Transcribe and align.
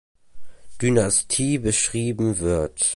Dynastie 0.81 1.59
beschrieben 1.59 2.39
wird. 2.39 2.89